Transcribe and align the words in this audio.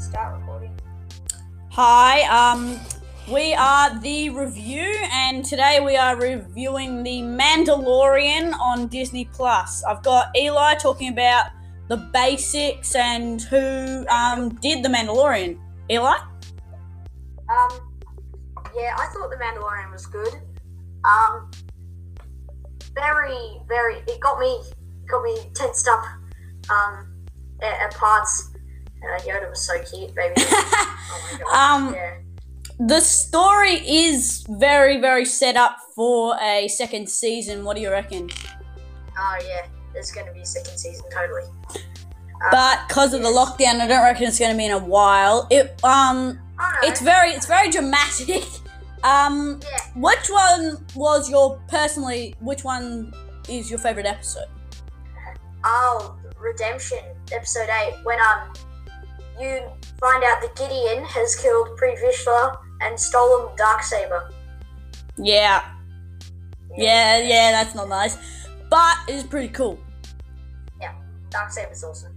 Start 0.00 0.40
recording. 0.40 0.74
Hi, 1.72 2.22
um, 2.22 2.80
we 3.30 3.52
are 3.52 4.00
the 4.00 4.30
review, 4.30 4.96
and 5.12 5.44
today 5.44 5.78
we 5.84 5.94
are 5.94 6.16
reviewing 6.16 7.02
the 7.02 7.20
Mandalorian 7.20 8.58
on 8.58 8.86
Disney 8.86 9.26
Plus. 9.26 9.84
I've 9.84 10.02
got 10.02 10.34
Eli 10.34 10.76
talking 10.76 11.12
about 11.12 11.48
the 11.88 11.98
basics 11.98 12.94
and 12.94 13.42
who 13.42 14.06
um, 14.08 14.54
did 14.62 14.82
the 14.82 14.88
Mandalorian. 14.88 15.58
Eli? 15.90 16.16
Um, 16.16 17.98
yeah, 18.74 18.96
I 18.96 19.06
thought 19.12 19.28
the 19.30 19.36
Mandalorian 19.36 19.92
was 19.92 20.06
good. 20.06 20.32
Um, 21.04 21.50
very, 22.94 23.60
very. 23.68 23.96
It 24.08 24.18
got 24.20 24.40
me, 24.40 24.62
got 25.10 25.22
me 25.22 25.36
tensed 25.54 25.86
up. 25.88 26.04
Um, 26.70 27.10
at, 27.62 27.80
at 27.80 27.94
parts. 27.94 28.49
Uh, 29.02 29.20
Yoda 29.20 29.48
was 29.50 29.60
so 29.66 29.74
cute, 29.82 30.14
baby. 30.14 30.34
oh 30.38 31.28
my 31.32 31.38
god. 31.38 31.76
Um, 31.76 31.94
yeah. 31.94 32.16
The 32.80 33.00
story 33.00 33.74
is 33.86 34.46
very, 34.48 35.00
very 35.00 35.24
set 35.24 35.56
up 35.56 35.76
for 35.94 36.36
a 36.40 36.68
second 36.68 37.08
season. 37.08 37.64
What 37.64 37.76
do 37.76 37.82
you 37.82 37.90
reckon? 37.90 38.30
Oh 39.18 39.38
yeah. 39.46 39.66
There's 39.92 40.10
going 40.12 40.26
to 40.26 40.32
be 40.32 40.40
a 40.40 40.46
second 40.46 40.78
season, 40.78 41.04
totally. 41.12 41.42
Um, 41.42 42.50
But 42.50 42.80
because 42.88 43.12
of 43.12 43.22
the 43.22 43.28
lockdown, 43.28 43.80
I 43.80 43.86
don't 43.86 44.02
reckon 44.02 44.28
it's 44.28 44.38
going 44.38 44.52
to 44.52 44.56
be 44.56 44.66
in 44.66 44.72
a 44.72 44.78
while. 44.78 45.46
It 45.50 45.82
um, 45.84 46.34
know. 46.58 46.70
it's 46.82 47.00
very, 47.00 47.30
it's 47.30 47.46
very 47.46 47.70
dramatic. 47.70 48.44
Um, 49.02 49.60
Yeah. 49.62 49.78
Which 49.96 50.28
one 50.28 50.84
was 50.94 51.30
your 51.30 51.58
personally? 51.68 52.34
Which 52.40 52.64
one 52.64 53.14
is 53.48 53.70
your 53.70 53.78
favorite 53.78 54.04
episode? 54.04 54.44
Oh, 55.64 56.18
Redemption, 56.38 56.98
episode 57.32 57.70
eight, 57.70 57.94
when 58.04 58.18
um 58.20 58.52
you 59.40 59.62
find 59.98 60.22
out 60.24 60.40
that 60.42 60.54
Gideon 60.56 61.04
has 61.04 61.36
killed 61.36 61.76
Pre 61.76 61.94
Vizsla 61.96 62.56
and 62.82 62.98
stolen 62.98 63.54
Dark 63.56 63.82
Saber. 63.82 64.30
Yeah, 65.16 65.64
yeah, 66.76 67.18
yeah. 67.18 67.50
That's 67.52 67.74
not 67.74 67.88
nice, 67.88 68.16
but 68.70 68.96
it's 69.08 69.26
pretty 69.26 69.48
cool. 69.48 69.78
Dark 71.30 71.52
Saber's 71.52 71.84
awesome. 71.84 72.12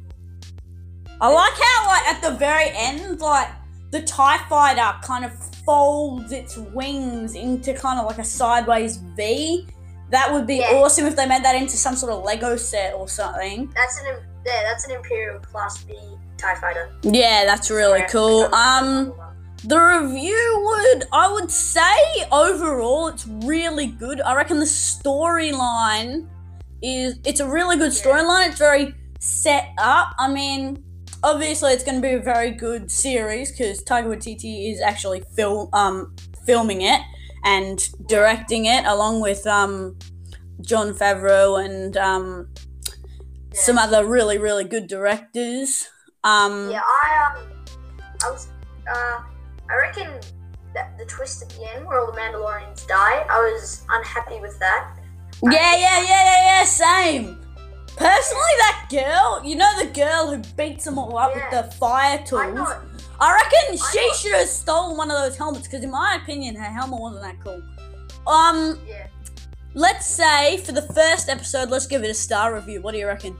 I 1.21 1.29
like 1.29 1.53
how, 1.53 1.87
like, 1.87 2.07
at 2.15 2.21
the 2.21 2.31
very 2.31 2.71
end, 2.73 3.21
like 3.21 3.47
the 3.91 4.01
Tie 4.01 4.39
Fighter 4.49 4.97
kind 5.03 5.23
of 5.23 5.31
folds 5.63 6.31
its 6.31 6.57
wings 6.57 7.35
into 7.35 7.73
kind 7.75 7.99
of 7.99 8.07
like 8.07 8.17
a 8.17 8.23
sideways 8.23 8.97
V. 9.15 9.67
That 10.09 10.33
would 10.33 10.47
be 10.47 10.57
Yeah. 10.57 10.73
awesome 10.73 11.05
if 11.05 11.15
they 11.15 11.27
made 11.27 11.43
that 11.43 11.55
into 11.55 11.77
some 11.77 11.95
sort 11.95 12.11
of 12.11 12.23
Lego 12.23 12.55
set 12.55 12.93
or 12.95 13.07
something. 13.07 13.71
That's 13.75 13.99
an 13.99 14.17
yeah, 14.45 14.63
that's 14.63 14.85
an 14.85 14.91
Imperial 14.95 15.39
Class 15.39 15.83
B 15.83 15.95
Tie 16.37 16.55
Fighter. 16.55 16.93
Yeah, 17.03 17.45
that's 17.45 17.69
really 17.71 18.01
I 18.01 18.07
cool. 18.07 18.53
Um. 18.53 19.13
The 19.65 19.79
review 19.79 20.61
would, 20.65 21.05
I 21.13 21.31
would 21.31 21.49
say, 21.49 22.25
overall, 22.33 23.07
it's 23.07 23.25
really 23.25 23.87
good. 23.87 24.19
I 24.19 24.35
reckon 24.35 24.59
the 24.59 24.65
storyline 24.65 26.27
is, 26.81 27.17
it's 27.23 27.39
a 27.39 27.47
really 27.49 27.77
good 27.77 27.93
storyline. 27.93 28.49
It's 28.49 28.57
very 28.59 28.93
set 29.21 29.69
up. 29.77 30.15
I 30.19 30.29
mean, 30.29 30.83
obviously, 31.23 31.71
it's 31.71 31.81
going 31.85 31.95
to 31.95 32.01
be 32.01 32.13
a 32.13 32.19
very 32.19 32.51
good 32.51 32.91
series 32.91 33.51
because 33.51 33.81
Taika 33.85 34.07
Waititi 34.07 34.69
is 34.73 34.81
actually 34.81 35.23
film, 35.33 35.69
um, 35.71 36.13
filming 36.45 36.81
it 36.81 36.99
and 37.45 37.87
directing 38.09 38.65
it 38.65 38.83
along 38.85 39.21
with 39.21 39.47
um, 39.47 39.97
Jon 40.59 40.93
Favreau 40.93 41.63
and 41.63 41.95
um, 41.95 42.49
Yeah. 43.53 43.61
some 43.61 43.77
other 43.77 44.05
really, 44.05 44.37
really 44.37 44.65
good 44.65 44.87
directors. 44.87 45.87
Um, 46.23 46.69
Yeah, 46.71 46.81
I 46.81 47.35
um, 47.37 47.47
I 48.23 48.31
was 48.31 48.47
uh, 48.89 49.19
I 49.69 49.75
reckon 49.75 50.07
that 50.73 50.97
the 50.97 51.05
twist 51.05 51.41
at 51.43 51.49
the 51.49 51.69
end 51.75 51.85
where 51.85 51.99
all 51.99 52.11
the 52.11 52.17
Mandalorians 52.17 52.87
die, 52.87 53.25
I 53.29 53.39
was 53.51 53.85
unhappy 53.89 54.39
with 54.39 54.57
that. 54.59 54.95
Yeah, 55.43 55.51
yeah, 55.51 55.75
yeah, 55.75 56.03
yeah, 56.03 56.59
yeah, 56.59 56.63
same. 56.63 57.39
Personally, 57.95 58.55
that 58.59 58.87
girl, 58.89 59.41
you 59.45 59.55
know 59.55 59.69
the 59.79 59.91
girl 59.91 60.31
who 60.31 60.41
beats 60.57 60.85
them 60.85 60.97
all 60.97 61.15
up 61.17 61.33
Yeah. 61.35 61.49
with 61.61 61.71
the 61.71 61.75
fire 61.77 62.19
I 62.19 62.23
tools? 62.23 62.55
know. 62.55 62.81
I 63.19 63.33
reckon 63.35 63.79
I 63.79 63.89
she 63.91 64.13
should 64.15 64.33
have 64.35 64.47
stolen 64.47 64.97
one 64.97 65.11
of 65.11 65.17
those 65.17 65.37
helmets 65.37 65.67
because, 65.67 65.83
in 65.83 65.91
my 65.91 66.17
opinion, 66.21 66.55
her 66.55 66.63
helmet 66.63 66.99
wasn't 66.99 67.21
that 67.23 67.39
cool. 67.43 67.61
Um, 68.25 68.79
Yeah. 68.87 69.05
let's 69.75 70.07
say 70.07 70.57
for 70.57 70.71
the 70.71 70.81
first 70.81 71.29
episode, 71.29 71.69
let's 71.69 71.85
give 71.85 72.03
it 72.03 72.09
a 72.09 72.13
star 72.15 72.53
review. 72.55 72.81
What 72.81 72.93
do 72.93 72.97
you 72.97 73.07
reckon? 73.07 73.37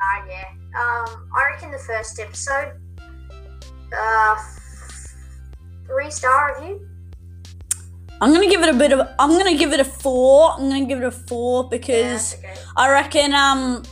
Ah, 0.00 0.24
yeah. 0.28 0.44
Um, 0.76 1.28
I 1.34 1.50
reckon 1.52 1.70
the 1.70 1.78
first 1.78 2.18
episode, 2.18 2.72
uh, 3.96 4.36
three 5.86 6.10
star 6.10 6.54
review. 6.60 6.88
I'm 8.20 8.32
gonna 8.32 8.48
give 8.48 8.62
it 8.62 8.74
a 8.74 8.78
bit 8.78 8.92
of. 8.92 9.06
I'm 9.18 9.30
gonna 9.38 9.56
give 9.56 9.72
it 9.72 9.80
a 9.80 9.84
four. 9.84 10.52
I'm 10.52 10.68
gonna 10.68 10.86
give 10.86 10.98
it 10.98 11.04
a 11.04 11.10
four 11.10 11.68
because. 11.68 12.32
that's 12.32 12.34
okay. 12.36 12.54
I 12.76 12.90
reckon 12.90 13.34
um 13.34 13.82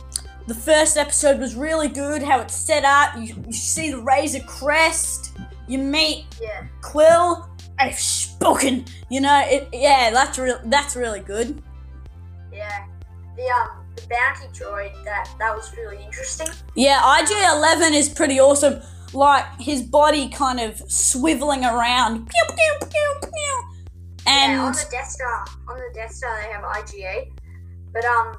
the 0.47 0.53
first 0.55 0.97
episode 0.97 1.39
was 1.39 1.55
really 1.55 1.87
good. 1.87 2.21
How 2.21 2.39
it's 2.41 2.55
set 2.55 2.83
up. 2.83 3.15
You, 3.17 3.35
you 3.47 3.53
see 3.53 3.91
the 3.91 4.01
Razor 4.01 4.41
Crest. 4.41 5.37
You 5.67 5.77
meet 5.77 6.25
Yeah. 6.41 6.65
Kuiil. 6.81 7.47
I've 7.79 7.95
spoken. 7.99 8.85
You 9.09 9.21
know 9.21 9.41
it. 9.45 9.69
Yeah, 9.71 10.09
that's 10.11 10.37
real. 10.37 10.59
That's 10.65 10.95
really 10.95 11.21
good. 11.21 11.61
Yeah. 12.51 12.85
The 13.37 13.43
um 13.49 13.82
bounty 14.09 14.47
droid 14.53 14.91
that 15.05 15.29
that 15.39 15.55
was 15.55 15.71
really 15.77 16.03
interesting. 16.03 16.47
Yeah, 16.75 16.99
IG11 17.01 17.91
is 17.93 18.09
pretty 18.09 18.39
awesome. 18.39 18.81
Like 19.13 19.45
his 19.59 19.81
body 19.81 20.29
kind 20.29 20.59
of 20.59 20.75
swiveling 20.87 21.61
around. 21.61 22.27
Pew, 22.27 22.43
pew, 22.47 22.87
pew, 22.89 23.13
pew. 23.21 23.63
yeah, 24.25 24.59
on 24.59 24.67
And 24.67 24.75
the 24.75 24.87
Death 24.91 25.09
Star, 25.09 25.45
on 25.69 25.77
the 25.77 25.91
Death 25.93 26.11
Star 26.11 26.35
they 26.41 26.51
have 26.51 26.63
IG8, 26.63 27.31
but 27.93 28.05
um, 28.05 28.35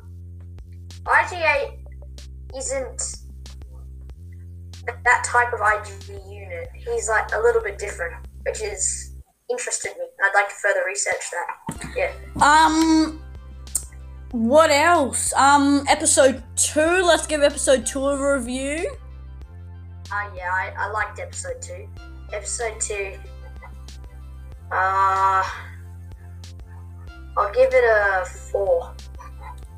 IG8 1.04 1.78
isn't 2.56 3.16
that 4.86 5.24
type 5.24 5.52
of 5.52 5.60
IG 5.60 6.20
unit. 6.28 6.68
He's 6.74 7.08
like 7.08 7.32
a 7.34 7.38
little 7.38 7.62
bit 7.62 7.78
different, 7.78 8.14
which 8.46 8.60
is 8.62 9.12
interested 9.50 9.92
me. 9.98 10.04
I'd 10.22 10.32
like 10.34 10.48
to 10.48 10.54
further 10.54 10.80
research 10.86 11.30
that. 11.30 11.92
Yeah. 11.96 12.12
um, 12.40 13.20
what 14.34 14.72
else? 14.72 15.32
Um, 15.34 15.84
episode 15.88 16.42
two. 16.56 16.80
Let's 16.80 17.24
give 17.24 17.42
episode 17.42 17.86
two 17.86 18.04
a 18.04 18.34
review. 18.34 18.92
Uh, 20.10 20.28
yeah, 20.34 20.50
I, 20.50 20.72
I 20.76 20.90
liked 20.90 21.20
episode 21.20 21.62
two. 21.62 21.88
Episode 22.32 22.80
two. 22.80 23.12
Uh, 24.72 25.44
I'll 27.36 27.52
give 27.54 27.72
it 27.72 27.84
a 27.84 28.24
four. 28.24 28.92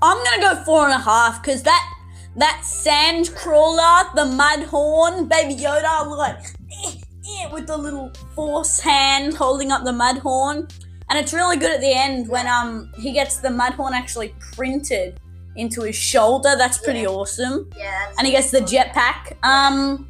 I'm 0.01 0.25
gonna 0.25 0.41
go 0.41 0.65
four 0.65 0.85
and 0.87 0.95
a 0.95 1.05
half 1.05 1.43
because 1.43 1.63
that 1.65 1.95
that 2.37 2.63
sand 2.65 3.35
crawler, 3.35 4.09
the 4.15 4.25
mud 4.25 4.63
horn, 4.63 5.27
baby 5.27 5.55
Yoda, 5.55 6.07
like 6.17 6.47
eh, 6.87 6.93
eh, 6.95 7.53
with 7.53 7.67
the 7.67 7.77
little 7.77 8.11
force 8.35 8.81
hand 8.81 9.35
holding 9.35 9.71
up 9.71 9.85
the 9.85 9.93
mud 9.93 10.17
horn, 10.17 10.67
and 11.09 11.19
it's 11.19 11.33
really 11.33 11.57
good 11.57 11.71
at 11.71 11.81
the 11.81 11.93
end 11.93 12.29
when 12.29 12.47
um 12.47 12.91
he 12.99 13.13
gets 13.13 13.37
the 13.39 13.51
mud 13.51 13.75
horn 13.75 13.95
actually 13.95 14.35
printed 14.55 15.21
into 15.57 15.83
his 15.83 15.97
shoulder. 15.97 16.55
That's 16.57 16.79
pretty 16.79 17.01
Yeah. 17.01 17.09
awesome, 17.09 17.71
Yeah. 17.77 17.91
That's 18.07 18.19
and 18.19 18.27
he 18.27 18.33
gets 18.33 18.51
the 18.51 18.61
jetpack. 18.61 19.37
Um, 19.43 20.09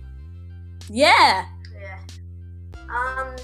yeah, 0.88 1.44
Yeah. 1.78 1.98
Um. 2.88 3.36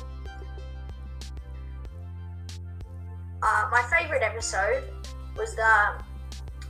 Uh, 3.42 3.68
my 3.72 3.82
favorite 3.98 4.22
episode 4.22 4.84
was 5.36 5.54
the 5.56 6.02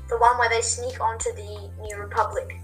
the 0.08 0.16
one 0.18 0.38
where 0.38 0.48
they 0.48 0.62
sneak 0.62 1.00
onto 1.00 1.30
the 1.34 1.70
New 1.82 1.96
Republic 1.96 2.58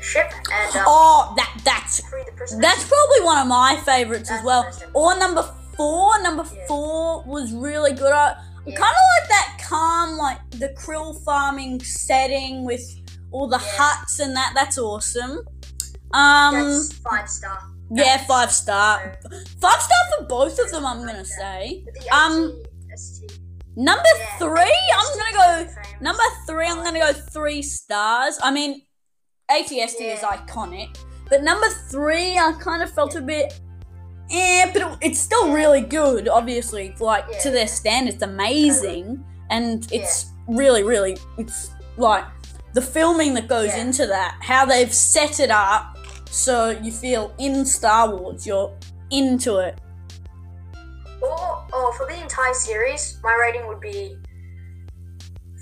ship 0.00 0.30
and 0.52 0.76
um, 0.76 0.84
oh 0.86 1.32
that 1.36 1.60
that's 1.64 2.00
free 2.08 2.22
the 2.24 2.32
prisoners. 2.32 2.62
That's 2.62 2.84
probably 2.88 3.24
one 3.24 3.38
of 3.38 3.46
my 3.48 3.80
favorites 3.84 4.30
as 4.30 4.44
well. 4.44 4.62
the 4.62 4.68
best 4.68 4.82
episode. 4.82 4.96
Or 4.96 5.18
number 5.18 5.42
four. 5.78 6.20
Number 6.22 6.44
Yeah. 6.44 6.66
four 6.68 7.22
was 7.24 7.52
really 7.52 7.92
good. 7.92 8.12
I 8.12 8.36
Yeah. 8.66 8.76
kind 8.76 8.94
of 9.02 9.06
like 9.20 9.28
that 9.30 9.58
calm, 9.66 10.18
like 10.18 10.38
the 10.50 10.68
krill 10.70 11.24
farming 11.24 11.80
setting 11.82 12.64
with 12.66 12.84
all 13.32 13.48
the 13.48 13.56
Yeah. 13.58 13.72
huts 13.78 14.18
and 14.20 14.36
that. 14.36 14.52
That's 14.54 14.76
awesome. 14.76 15.40
Um, 16.12 16.54
That's 16.54 16.92
five 16.98 17.28
star. 17.30 17.58
yeah, 17.90 18.18
five 18.26 18.52
star. 18.52 19.18
Five 19.60 19.80
star 19.82 19.98
for 20.18 20.24
both 20.26 20.58
of 20.58 20.70
them. 20.70 20.84
I'm 20.84 21.06
gonna 21.06 21.24
say. 21.24 21.84
Um. 22.12 22.62
Number 23.76 24.12
three. 24.38 24.82
I'm 24.96 25.18
gonna 25.18 25.66
go. 25.66 25.74
Number 26.00 26.22
three. 26.46 26.66
I'm 26.66 26.82
gonna 26.82 26.98
go 26.98 27.12
three 27.12 27.62
stars. 27.62 28.36
I 28.42 28.50
mean, 28.50 28.82
ATST 29.50 30.00
is 30.12 30.20
iconic, 30.20 30.96
but 31.30 31.42
number 31.42 31.68
three, 31.90 32.36
I 32.38 32.52
kind 32.60 32.82
of 32.82 32.90
felt 32.90 33.14
a 33.14 33.20
bit. 33.20 33.60
Eh, 34.30 34.70
but 34.72 34.82
it, 34.82 34.98
it's 35.00 35.18
still 35.18 35.52
really 35.52 35.80
good. 35.80 36.28
Obviously, 36.28 36.94
like 37.00 37.40
to 37.40 37.50
their 37.50 37.66
standards, 37.66 38.16
it's 38.16 38.22
amazing, 38.24 39.24
and 39.50 39.86
it's 39.92 40.32
really, 40.46 40.82
really, 40.82 41.16
it's 41.38 41.70
like 41.96 42.24
the 42.74 42.82
filming 42.82 43.34
that 43.34 43.48
goes 43.48 43.68
Yeah. 43.68 43.80
into 43.82 44.06
that, 44.06 44.36
how 44.40 44.66
they've 44.66 44.92
set 44.92 45.40
it 45.40 45.50
up, 45.50 45.96
so 46.30 46.70
you 46.70 46.92
feel 46.92 47.32
in 47.38 47.64
Star 47.64 48.14
Wars. 48.14 48.46
You're 48.46 48.72
into 49.10 49.56
it. 49.58 49.78
Or, 51.22 51.64
or 51.72 51.92
for 51.94 52.06
the 52.06 52.20
entire 52.20 52.54
series, 52.54 53.18
my 53.24 53.34
rating 53.40 53.66
would 53.66 53.80
be 53.80 54.16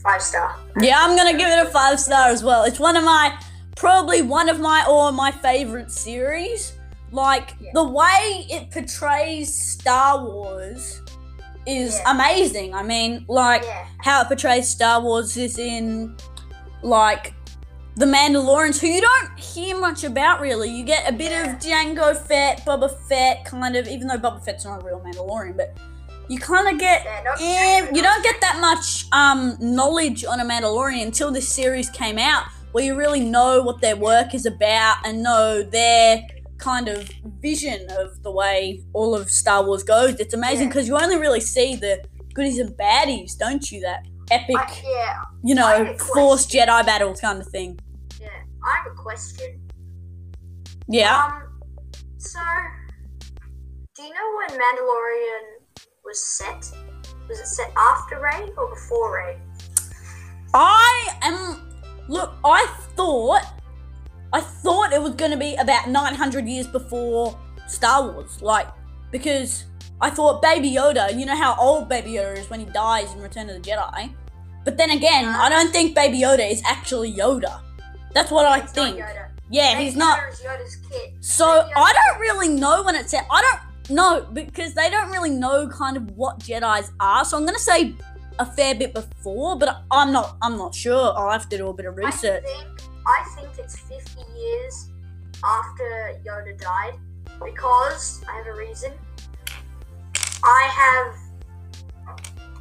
five 0.02 0.20
star. 0.20 0.56
Yeah, 0.80 0.98
I'm 1.00 1.16
gonna 1.16 1.36
give 1.38 1.48
it 1.48 1.66
a 1.66 1.70
five 1.70 1.98
star 2.00 2.28
as 2.28 2.42
well. 2.44 2.64
It's 2.64 2.78
one 2.80 2.96
of 2.96 3.04
my 3.04 3.38
probably 3.76 4.22
one 4.22 4.48
of 4.48 4.58
my 4.60 4.84
or 4.88 5.12
my 5.12 5.30
favorite 5.30 5.90
series. 5.90 6.72
Like 7.12 7.54
Yeah. 7.60 7.70
the 7.74 7.84
way 7.84 8.46
it 8.50 8.70
portrays 8.70 9.54
Star 9.54 10.24
Wars 10.24 11.02
is 11.66 11.98
Yeah. 11.98 12.10
amazing. 12.12 12.74
I 12.74 12.82
mean, 12.82 13.24
like 13.28 13.64
Yeah. 13.64 13.84
how 13.98 14.20
it 14.22 14.28
portrays 14.28 14.68
Star 14.68 15.00
Wars 15.00 15.36
is 15.36 15.58
in 15.58 16.16
like 16.82 17.32
the 17.96 18.06
Mandalorians, 18.06 18.78
who 18.78 18.88
you 18.88 19.00
don't 19.00 19.38
hear 19.38 19.78
much 19.78 20.04
about 20.04 20.40
really. 20.40 20.68
You 20.70 20.84
get 20.84 21.08
a 21.08 21.12
bit 21.12 21.32
of 21.32 21.54
Jango 21.56 22.14
Fett, 22.16 22.64
Boba 22.66 22.90
Fett, 23.08 23.44
kind 23.46 23.74
of, 23.74 23.88
even 23.88 24.06
though 24.06 24.18
Boba 24.18 24.44
Fett's 24.44 24.64
not 24.66 24.82
a 24.82 24.84
real 24.86 25.00
Mandalorian, 25.00 25.56
but 25.56 25.74
you 26.28 26.38
kind 26.38 26.68
of 26.68 26.78
get 26.78 27.06
Yeah, 27.40 27.88
you 27.92 28.02
don't 28.02 28.22
get 28.22 28.40
that 28.42 28.58
much 28.60 29.06
um, 29.12 29.56
knowledge 29.60 30.24
on 30.24 30.40
a 30.40 30.44
Mandalorian 30.44 31.02
until 31.04 31.30
this 31.30 31.48
series 31.48 31.88
came 31.88 32.18
out, 32.18 32.44
where 32.72 32.84
you 32.84 32.94
really 32.94 33.20
know 33.20 33.62
what 33.62 33.80
their 33.80 33.96
work 33.96 34.34
is 34.34 34.44
about 34.44 34.96
and 35.06 35.22
know 35.22 35.62
their 35.62 36.22
kind 36.58 36.88
of 36.88 37.08
vision 37.40 37.86
of 37.90 38.22
the 38.22 38.30
way 38.30 38.82
all 38.92 39.14
of 39.14 39.30
Star 39.30 39.64
Wars 39.64 39.82
goes. 39.82 40.18
It's 40.20 40.34
amazing 40.34 40.62
Yeah. 40.64 40.68
because 40.68 40.88
you 40.88 40.96
only 40.98 41.16
really 41.18 41.40
see 41.40 41.76
the 41.76 42.02
goodies 42.34 42.58
and 42.58 42.70
baddies, 42.76 43.36
don't 43.36 43.70
you? 43.70 43.80
That 43.80 44.06
epic, 44.30 44.56
I, 44.56 44.82
yeah, 44.84 45.22
you 45.44 45.54
know, 45.54 45.94
Force 46.14 46.46
Jedi 46.46 46.84
battle 46.86 47.14
kind 47.14 47.40
of 47.40 47.46
thing. 47.48 47.78
yeah. 48.20 48.28
I 48.64 48.76
have 48.82 48.92
a 48.92 48.94
question. 48.94 49.60
Yeah. 50.88 51.24
Um, 51.26 51.60
so, 52.18 52.40
do 53.94 54.02
you 54.02 54.10
know 54.10 54.36
when 54.38 54.58
Mandalorian 54.60 55.44
was 56.04 56.22
set? 56.24 56.70
Was 57.28 57.40
it 57.40 57.46
set 57.46 57.72
after 57.76 58.20
Ray 58.20 58.48
or 58.56 58.70
before 58.70 59.16
Ray? 59.16 59.38
I 60.54 61.08
am. 61.22 61.62
Look, 62.08 62.34
I 62.44 62.66
thought. 62.96 63.55
I 64.32 64.40
thought 64.40 64.92
it 64.92 65.00
was 65.00 65.14
going 65.14 65.30
to 65.30 65.36
be 65.36 65.54
about 65.56 65.88
900 65.88 66.46
years 66.46 66.66
before 66.66 67.38
Star 67.68 68.10
Wars. 68.10 68.42
Like, 68.42 68.68
because 69.10 69.64
I 70.00 70.10
thought 70.10 70.42
Baby 70.42 70.70
Yoda, 70.70 71.18
you 71.18 71.26
know 71.26 71.36
how 71.36 71.56
old 71.58 71.88
Baby 71.88 72.12
Yoda 72.12 72.38
is 72.38 72.50
when 72.50 72.60
he 72.60 72.66
dies 72.66 73.12
in 73.14 73.20
Return 73.20 73.48
of 73.48 73.62
the 73.62 73.70
Jedi? 73.70 74.12
But 74.64 74.76
then 74.76 74.90
again, 74.90 75.26
I 75.26 75.28
uh-huh. 75.28 75.48
don't 75.48 75.72
think 75.72 75.94
Baby 75.94 76.20
Yoda 76.20 76.50
is 76.50 76.62
actually 76.66 77.12
Yoda. 77.12 77.60
That's 78.12 78.30
what 78.30 78.46
I 78.46 78.58
It's 78.58 78.72
think. 78.72 78.98
Yeah, 79.48 79.74
Baby 79.74 79.84
he's 79.84 79.96
not. 79.96 80.18
Yoda 80.18 80.32
is 80.32 80.40
Yoda's 80.40 80.76
kid. 80.90 81.24
So 81.24 81.68
I 81.76 81.92
don't 81.92 82.20
really 82.20 82.48
know 82.48 82.82
when 82.82 82.96
it's 82.96 83.10
set. 83.10 83.26
I 83.30 83.42
don't 83.42 83.96
know 83.96 84.26
because 84.32 84.74
they 84.74 84.90
don't 84.90 85.10
really 85.10 85.30
know 85.30 85.68
kind 85.68 85.96
of 85.96 86.10
what 86.16 86.40
Jedi's 86.40 86.90
are. 86.98 87.24
So 87.24 87.36
I'm 87.36 87.46
gonna 87.46 87.58
say 87.58 87.94
a 88.38 88.44
fair 88.46 88.74
bit 88.74 88.92
before, 88.92 89.56
but 89.56 89.82
I'm 89.90 90.12
not. 90.12 90.36
I'm 90.42 90.56
not 90.56 90.74
sure. 90.74 91.16
I'll 91.16 91.30
have 91.30 91.48
to 91.50 91.56
do 91.56 91.68
a 91.68 91.72
bit 91.72 91.86
of 91.86 91.96
research. 91.96 92.44
I 92.44 92.62
think 92.62 92.75
I 93.06 93.24
think 93.36 93.48
it's 93.58 93.78
50 93.78 94.20
years 94.36 94.90
after 95.44 96.18
Yoda 96.26 96.60
died 96.60 96.94
because 97.44 98.22
I 98.28 98.36
have 98.36 98.46
a 98.46 98.58
reason. 98.58 98.92
I 100.42 100.68
have 100.72 101.16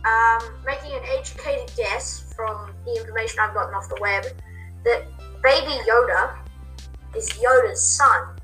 um, 0.05 0.53
making 0.65 0.91
an 0.91 1.03
educated 1.17 1.75
guess 1.75 2.31
from 2.35 2.71
the 2.85 2.95
information 2.99 3.39
I've 3.39 3.53
gotten 3.53 3.73
off 3.73 3.89
the 3.89 3.97
web 3.99 4.25
that 4.83 5.05
Baby 5.41 5.73
Yoda 5.89 6.35
is 7.15 7.29
Yoda's 7.31 7.83
son. 7.83 8.35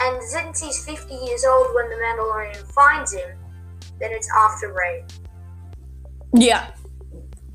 And 0.00 0.22
since 0.22 0.62
he's 0.62 0.84
50 0.84 1.14
years 1.14 1.44
old 1.44 1.74
when 1.74 1.88
the 1.90 1.96
Mandalorian 1.96 2.56
finds 2.72 3.12
him, 3.12 3.36
then 3.98 4.10
it's 4.12 4.28
after 4.36 4.72
Ray. 4.72 5.04
Yeah. 6.32 6.70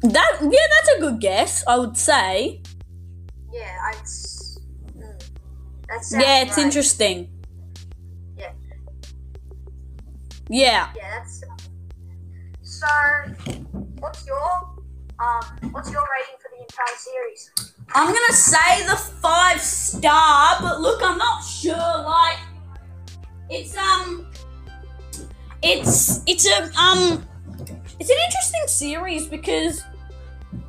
That 0.02 0.38
yeah, 0.42 0.68
that's 0.76 0.98
a 0.98 1.00
good 1.00 1.20
guess. 1.20 1.64
I 1.68 1.78
would 1.80 1.98
say. 1.98 2.62
Yeah, 3.56 3.78
I. 3.84 3.94
mm, 3.96 5.20
that 5.88 6.04
Yeah, 6.12 6.42
it's 6.42 6.58
right. 6.58 6.66
interesting. 6.66 7.30
Yeah. 8.38 8.52
Yeah. 10.50 10.90
Yeah, 10.96 11.20
that's. 11.20 11.44
So, 12.64 12.88
what's 14.00 14.28
your 14.28 14.76
um, 15.20 15.72
what's 15.72 15.90
your 15.90 16.02
rating 16.02 16.36
for 16.42 16.50
the 16.52 16.62
entire 16.62 16.98
series? 16.98 17.52
I'm 17.94 18.08
gonna 18.08 18.34
say 18.34 18.86
the 18.88 18.98
five 18.98 19.62
star, 19.62 20.58
but 20.60 20.82
look, 20.82 21.02
I'm 21.02 21.18
not 21.18 21.42
sure. 21.42 21.76
Like, 21.76 22.40
it's 23.50 23.78
um, 23.78 24.28
it's 25.64 26.22
it's 26.28 26.46
a 26.46 26.64
um, 26.78 27.26
it's 28.02 28.10
an 28.10 28.18
interesting 28.26 28.68
series 28.68 29.28
because 29.28 29.86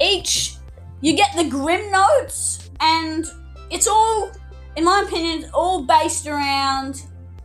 each 0.00 0.54
you 1.00 1.16
get 1.16 1.34
the 1.36 1.44
grim 1.44 1.90
notes, 1.90 2.65
and 2.80 3.24
it's 3.70 3.86
all, 3.86 4.30
in 4.76 4.84
my 4.84 5.02
opinion, 5.06 5.50
all 5.54 5.82
based 5.82 6.26
around 6.26 7.02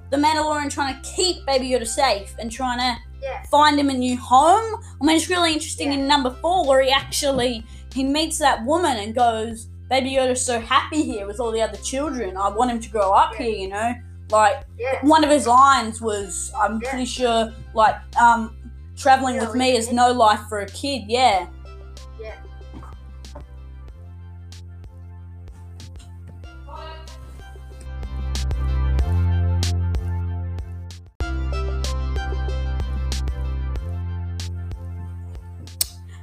the 0.10 0.18
Mandalorian 0.18 0.69
trying 0.69 1.01
to 1.01 1.10
keep 1.10 1.45
Baby 1.45 1.69
Yoda 1.69 1.88
safe 1.88 2.36
and 2.39 2.51
trying 2.51 2.80
to 2.80 2.98
Yeah, 3.24 3.44
find 3.51 3.80
him 3.80 3.89
a 3.89 3.94
new 3.94 4.18
home. 4.18 4.81
I 5.00 5.06
mean, 5.06 5.16
it's 5.16 5.30
really 5.30 5.54
interesting 5.54 5.92
Yeah. 5.92 6.00
in 6.00 6.07
number 6.07 6.31
four 6.42 6.66
where 6.68 6.81
he 6.81 6.89
actually 6.92 7.63
he 7.94 8.04
meets 8.04 8.39
that 8.39 8.66
woman 8.66 8.98
and 8.98 9.13
goes, 9.13 9.68
"Baby 9.89 10.12
Yoda's 10.16 10.44
so 10.44 10.60
happy 10.60 11.04
here 11.04 11.28
with 11.28 11.39
all 11.39 11.51
the 11.51 11.62
other 11.62 11.77
children. 11.77 12.36
I 12.36 12.50
want 12.50 12.72
him 12.72 12.80
to 12.80 12.89
grow 12.89 13.12
up 13.12 13.34
Yeah. 13.34 13.45
here." 13.45 13.56
You 13.56 13.68
know, 13.69 13.94
like 14.31 14.66
one 15.04 15.24
of 15.24 15.30
his 15.30 15.45
lines 15.45 16.01
was, 16.01 16.51
"I'm 16.60 16.80
pretty 16.81 17.06
sure, 17.06 17.54
like, 17.74 17.95
um, 18.19 18.56
traveling 18.98 19.38
with 19.39 19.54
me 19.56 19.75
is 19.77 19.92
no 19.92 20.12
life 20.12 20.42
for 20.50 20.60
a 20.62 20.66
kid." 20.68 21.04
Yeah. 21.07 21.45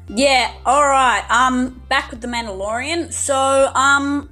Yeah, 0.08 0.52
all 0.64 0.84
right. 0.84 1.24
Um, 1.30 1.82
back 1.88 2.10
with 2.10 2.20
the 2.20 2.28
Mandalorian. 2.28 3.12
So, 3.12 3.70
um, 3.74 4.30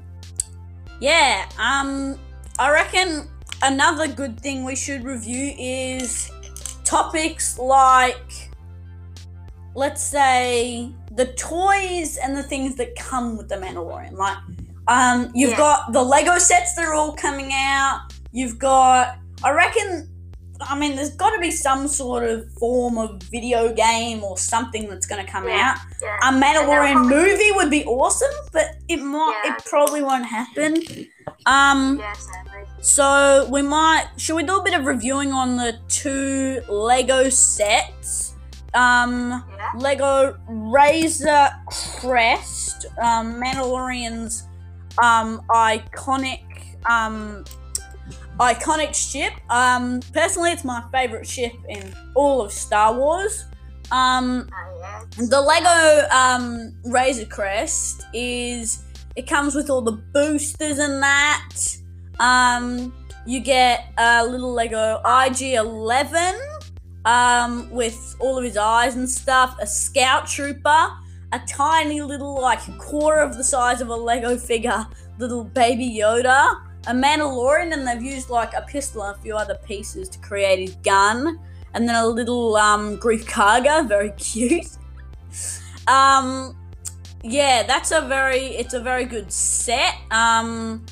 yeah, 1.01 1.47
um, 1.59 2.19
I 2.59 2.71
reckon 2.71 3.29
another 3.63 4.09
good 4.09 4.41
thing 4.41 4.65
we 4.65 4.75
should 4.75 5.05
review 5.05 5.55
is 5.59 6.31
topics 6.85 7.59
like, 7.59 8.51
let's 9.75 10.03
say, 10.03 10.91
the 11.13 11.27
toys 11.35 12.17
and 12.17 12.37
the 12.37 12.43
things 12.43 12.77
that 12.77 12.97
come 12.97 13.37
with 13.37 13.49
the 13.49 13.57
Mandalorian. 13.57 14.13
Like, 14.13 14.39
um, 14.89 15.31
you've 15.35 15.51
Yeah. 15.51 15.57
got 15.59 15.93
the 15.93 16.03
Lego 16.03 16.39
sets 16.39 16.75
that 16.77 16.85
are 16.87 16.95
all 16.95 17.13
coming 17.13 17.53
out. 17.53 18.01
You've 18.33 18.59
got, 18.59 19.19
I 19.43 19.51
reckon, 19.51 20.09
I 20.61 20.79
mean, 20.79 20.97
there's 20.97 21.15
got 21.15 21.31
to 21.31 21.41
be 21.41 21.51
some 21.51 21.89
sort 21.89 22.25
of 22.25 22.51
form 22.55 22.99
of 22.99 23.23
video 23.25 23.73
game 23.73 24.23
or 24.25 24.37
something 24.39 24.89
that's 24.89 25.07
going 25.07 25.25
to 25.25 25.31
come 25.31 25.47
Yeah. 25.49 25.75
out. 25.77 25.79
yeah. 26.03 26.29
A 26.29 26.33
Mandalorian 26.33 27.09
movie 27.09 27.53
would 27.53 27.71
be 27.71 27.85
awesome, 27.85 28.31
but 28.53 28.77
it 28.89 28.99
might, 29.03 29.41
Yeah. 29.45 29.55
it 29.57 29.65
probably 29.65 30.03
won't 30.03 30.27
happen. 30.27 30.77
Um, 31.47 31.99
Yeah, 31.99 32.13
sadly. 32.15 32.65
so 32.81 33.49
we 33.51 33.63
might, 33.63 34.07
should 34.17 34.37
we 34.37 34.43
do 34.45 34.57
a 34.59 34.63
bit 34.63 34.75
of 34.75 34.87
reviewing 34.87 35.33
on 35.33 35.57
the 35.57 35.79
two 35.89 36.63
Lego 36.69 37.29
sets? 37.29 38.35
Um, 38.75 39.45
Yeah. 39.57 39.71
Lego 39.77 40.37
Razor 40.49 41.51
Crest, 42.01 42.87
um, 43.03 43.41
Mandalorian's 43.43 44.45
um, 45.03 45.43
iconic 45.51 46.43
um, 46.89 47.45
iconic 48.39 48.95
ship. 48.95 49.33
Um, 49.51 50.01
personally, 50.13 50.53
it's 50.53 50.65
my 50.65 50.83
favorite 50.93 51.27
ship 51.27 51.53
in 51.69 51.95
all 52.15 52.43
of 52.43 52.53
Star 52.53 52.95
Wars. 52.95 53.45
Um, 53.91 54.49
the 55.17 55.41
Lego 55.41 56.09
um, 56.15 56.75
Razor 56.85 57.27
Crest 57.27 58.07
is 58.13 58.83
it 59.15 59.27
comes 59.27 59.55
with 59.55 59.71
all 59.71 59.81
the 59.81 59.93
boosters 59.93 60.79
and 60.79 61.03
that. 61.03 61.51
Um, 62.19 62.93
you 63.27 63.41
get 63.41 63.93
a 63.99 64.25
little 64.25 64.53
Lego 64.53 65.01
IG11 65.05 66.39
um, 67.05 67.71
with 67.71 68.17
all 68.21 68.39
of 68.39 68.45
his 68.45 68.57
eyes 68.57 68.97
and 68.97 69.09
stuff. 69.09 69.57
A 69.61 69.67
Scout 69.67 70.27
Trooper, 70.27 70.91
a 71.33 71.41
tiny 71.49 72.03
little 72.03 72.41
like 72.41 72.61
quarter 72.79 73.21
of 73.21 73.37
the 73.37 73.45
size 73.45 73.81
of 73.81 73.89
a 73.89 73.97
Lego 73.97 74.37
figure, 74.37 74.87
little 75.19 75.45
Baby 75.45 75.99
Yoda. 75.99 76.66
A 76.87 76.93
Mandalorian, 76.93 77.73
and 77.73 77.87
they've 77.87 78.03
used 78.03 78.31
like 78.31 78.55
a 78.55 78.63
pistol 78.63 79.03
and 79.03 79.17
a 79.17 79.19
few 79.21 79.35
other 79.37 79.57
pieces 79.67 80.09
to 80.11 80.19
create 80.21 80.59
his 80.61 80.77
gun 80.77 81.39
and 81.77 81.87
then 81.87 81.95
a 81.95 82.07
little 82.07 82.57
um, 82.57 82.97
Greef 82.97 83.25
Karga, 83.25 83.87
very 83.89 84.11
cute. 84.13 84.67
Um, 85.87 86.57
yeah, 87.23 87.65
that's 87.65 87.93
a 87.93 88.01
very 88.01 88.57
it's 88.57 88.75
a 88.75 88.81
very 88.81 89.05
good 89.05 89.31
set. 89.31 89.95
Um, 90.11 90.85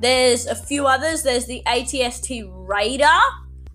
There's 0.00 0.46
a 0.46 0.54
few 0.54 0.86
others. 0.86 1.22
There's 1.22 1.44
the 1.44 1.62
ATST 1.66 2.48
Raider, 2.66 3.18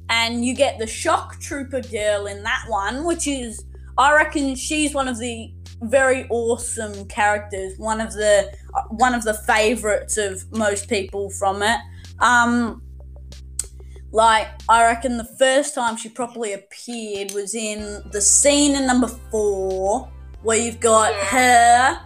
and 0.09 0.43
you 0.43 0.55
get 0.55 0.79
the 0.79 0.88
Shock 0.88 1.39
Trooper 1.39 1.81
girl 1.81 2.25
in 2.25 2.41
that 2.43 2.65
one, 2.67 3.03
which 3.03 3.27
is, 3.27 3.63
I 3.97 4.15
reckon, 4.15 4.55
she's 4.55 4.93
one 4.93 5.07
of 5.07 5.19
the 5.19 5.53
very 5.89 6.27
awesome 6.29 7.05
characters. 7.07 7.77
One 7.77 8.01
of 8.01 8.13
the 8.13 8.51
one 8.89 9.13
of 9.13 9.23
the 9.23 9.33
favorites 9.33 10.17
of 10.17 10.43
most 10.51 10.89
people 10.89 11.29
from 11.29 11.63
it. 11.63 11.77
Um, 12.19 12.81
like 14.11 14.47
I 14.69 14.83
reckon 14.85 15.17
the 15.17 15.35
first 15.39 15.73
time 15.73 15.97
she 15.97 16.09
properly 16.09 16.53
appeared 16.53 17.31
was 17.33 17.55
in 17.55 18.03
the 18.11 18.21
scene 18.21 18.75
in 18.75 18.85
number 18.85 19.07
four, 19.07 20.09
where 20.43 20.57
you've 20.57 20.79
got 20.79 21.13
her 21.15 21.99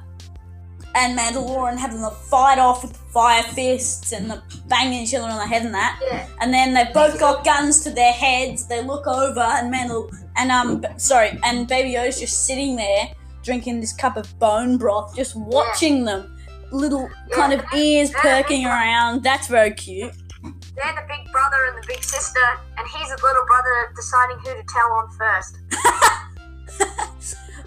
and 0.96 1.18
Mandalorian 1.18 1.78
having 1.78 2.04
a 2.04 2.10
fight 2.10 2.58
off 2.58 2.82
with 2.82 2.98
fire 2.98 3.44
fists 3.44 4.14
and 4.14 4.32
the 4.32 4.42
banging 4.68 5.04
each 5.04 5.14
other 5.14 5.28
on 5.28 5.38
the 5.38 5.46
head 5.46 5.64
and 5.64 5.74
that. 5.74 6.00
Yeah. 6.04 6.28
And 6.42 6.52
then 6.52 6.74
they've 6.74 6.94
both 6.94 7.20
got 7.20 7.46
guns 7.46 7.84
to 7.84 7.92
their 7.92 8.12
heads. 8.12 8.66
They 8.66 8.82
look 8.82 9.06
over 9.06 9.40
and 9.40 9.72
Mandal 9.72 10.12
and 10.38 10.52
um 10.52 10.84
sorry 10.98 11.38
and 11.44 11.68
Baby 11.68 11.92
Yoda's 11.92 12.20
just 12.20 12.46
sitting 12.46 12.76
there 12.76 13.10
drinking 13.48 13.80
this 13.82 13.94
cup 13.94 14.16
of 14.16 14.38
bone 14.38 14.78
broth, 14.78 15.16
just 15.16 15.36
watching 15.36 16.06
them. 16.06 16.38
Little 16.72 17.10
kind 17.32 17.54
of 17.54 17.64
ears 17.74 18.12
perking 18.12 18.66
around. 18.66 19.24
That's 19.24 19.48
very 19.48 19.72
cute. 19.72 20.14
They're 20.44 20.94
the 20.94 21.08
big 21.08 21.32
brother 21.32 21.58
and 21.70 21.82
the 21.82 21.88
big 21.88 22.04
sister, 22.04 22.48
and 22.78 22.88
he's 22.88 23.08
the 23.08 23.20
little 23.24 23.46
brother 23.48 23.94
deciding 23.96 24.38
who 24.40 24.54
to 24.54 24.66
tell 24.68 24.92
on 24.92 25.10
first. 25.18 25.58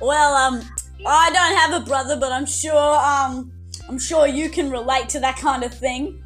Well, 0.01 0.35
um, 0.35 0.63
I 1.07 1.31
don't 1.31 1.57
have 1.59 1.83
a 1.83 1.85
brother, 1.85 2.17
but 2.19 2.33
I'm 2.33 2.47
sure, 2.47 2.97
um, 2.97 3.53
I'm 3.89 3.99
sure 3.99 4.27
you 4.27 4.49
can 4.49 4.71
relate 4.71 5.11
to 5.11 5.21
that 5.21 5.37
kind 5.37 5.63
of 5.63 5.75
thing. 5.75 6.23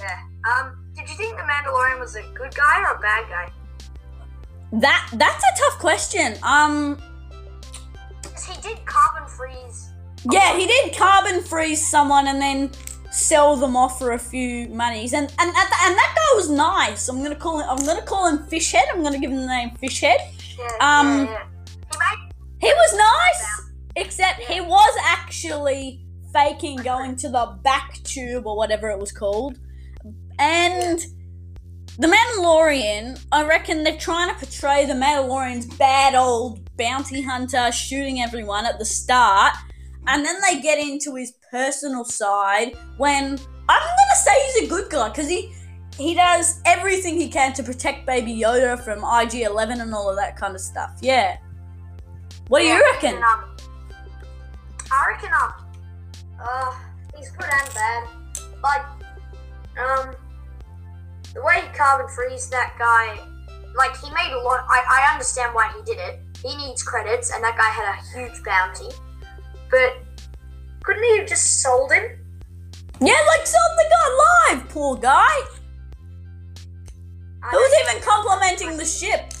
Yeah. 0.00 0.18
Um, 0.50 0.86
did 0.94 1.08
you 1.08 1.14
think 1.16 1.36
the 1.36 1.42
Mandalorian 1.42 2.00
was 2.00 2.16
a 2.16 2.22
good 2.34 2.54
guy 2.54 2.80
or 2.80 2.96
a 2.96 3.00
bad 3.00 3.28
guy? 3.28 3.52
That 4.72 5.08
that's 5.12 5.44
a 5.44 5.58
tough 5.58 5.78
question. 5.78 6.36
Um, 6.42 7.00
he 8.48 8.60
did 8.60 8.84
carbon 8.86 9.28
freeze. 9.28 9.90
yeah, 10.30 10.56
he 10.56 10.66
did 10.66 10.96
carbon 10.96 11.42
freeze 11.42 11.86
someone 11.86 12.26
and 12.28 12.40
then 12.40 12.70
sell 13.10 13.56
them 13.56 13.76
off 13.76 13.98
for 13.98 14.12
a 14.12 14.18
few 14.18 14.68
monies, 14.68 15.12
and 15.12 15.24
and 15.38 15.54
that, 15.54 15.86
and 15.86 15.96
that 15.96 16.14
guy 16.16 16.36
was 16.36 16.50
nice. 16.50 17.08
I'm 17.08 17.22
gonna 17.22 17.34
call 17.34 17.60
him. 17.60 17.66
I'm 17.68 17.84
gonna 17.86 18.02
call 18.02 18.26
him 18.28 18.38
Fishhead. 18.46 18.82
I'm 18.92 19.02
gonna 19.02 19.18
give 19.18 19.30
him 19.30 19.38
the 19.40 19.46
name 19.46 19.70
Fishhead. 19.82 20.18
Yeah, 20.58 20.64
Um, 20.80 21.24
yeah, 21.26 21.32
yeah. 21.32 22.10
He 22.60 22.66
He 22.66 22.72
was 22.72 22.96
nice, 22.96 23.70
except 23.96 24.40
he 24.40 24.60
was 24.60 24.96
actually 25.02 26.04
faking 26.32 26.76
going 26.78 27.16
to 27.16 27.28
the 27.28 27.58
back 27.62 27.98
tube 28.04 28.46
or 28.46 28.56
whatever 28.56 28.90
it 28.90 28.98
was 28.98 29.12
called. 29.12 29.58
And 30.38 30.98
the 31.98 32.06
Mandalorian, 32.06 33.24
I 33.32 33.46
reckon 33.46 33.84
they're 33.84 33.96
trying 33.96 34.28
to 34.28 34.34
portray 34.34 34.84
the 34.84 34.92
Mandalorian's 34.92 35.66
bad 35.76 36.14
old 36.14 36.65
bounty 36.76 37.22
hunter 37.22 37.70
shooting 37.72 38.20
everyone 38.20 38.66
at 38.66 38.78
the 38.78 38.84
start, 38.84 39.54
and 40.06 40.24
then 40.24 40.36
they 40.48 40.60
get 40.60 40.78
into 40.78 41.14
his 41.14 41.32
personal 41.50 42.04
side 42.04 42.72
when 42.96 43.24
I'm 43.68 43.80
gonna 43.80 44.16
say 44.16 44.32
he's 44.54 44.62
a 44.64 44.68
good 44.68 44.90
guy 44.90 45.08
because 45.08 45.28
he 45.28 45.52
he 45.98 46.14
does 46.14 46.60
everything 46.66 47.16
he 47.18 47.28
can 47.28 47.54
to 47.54 47.62
protect 47.62 48.04
Baby 48.06 48.34
Yoda 48.38 48.78
from 48.78 48.98
IG-11 48.98 49.80
and 49.80 49.94
all 49.94 50.10
of 50.10 50.16
that 50.16 50.36
kind 50.36 50.54
of 50.54 50.60
stuff. 50.60 50.90
Yeah. 51.00 51.38
What 52.48 52.60
do 52.60 52.66
you 52.66 52.74
Yeah, 52.74 52.80
reckon? 52.80 53.14
and, 53.14 53.24
um, 53.24 53.56
I 54.92 55.04
reckon 55.10 55.30
um, 55.32 55.52
uh, 56.38 56.74
he's 57.16 57.30
good 57.30 57.48
and 57.50 57.74
bad. 57.74 58.04
Like, 58.62 58.82
um, 59.80 60.14
the 61.34 61.42
way 61.42 61.62
he 61.62 61.68
carbon 61.76 62.08
freeze 62.14 62.48
that 62.50 62.74
guy, 62.78 63.18
like 63.76 63.96
he 63.96 64.10
made 64.10 64.32
a 64.34 64.38
lot. 64.42 64.66
I 64.68 64.82
I 65.08 65.12
understand 65.12 65.54
why 65.54 65.72
he 65.76 65.82
did 65.82 65.98
it. 65.98 66.20
He 66.46 66.56
needs 66.56 66.82
credits, 66.82 67.32
and 67.32 67.42
that 67.42 67.56
guy 67.56 67.70
had 67.70 67.92
a 67.92 68.16
huge 68.16 68.44
bounty. 68.44 68.88
But 69.68 69.98
couldn't 70.84 71.02
he 71.02 71.18
have 71.18 71.28
just 71.28 71.60
sold 71.60 71.90
him? 71.90 72.04
Yeah, 73.00 73.20
like 73.26 73.46
sold 73.46 73.72
the 73.76 73.84
guy 73.90 74.54
live, 74.54 74.68
poor 74.68 74.96
guy. 74.96 75.26
I 77.42 77.50
Who 77.50 77.56
was 77.56 77.90
even 77.90 78.02
complimenting 78.02 78.76
the 78.76 78.84
ship? 78.84 79.32